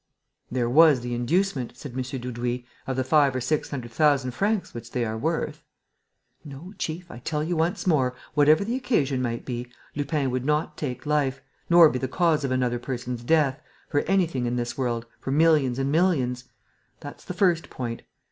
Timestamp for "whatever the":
8.33-8.75